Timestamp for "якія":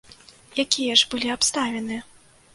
0.63-0.95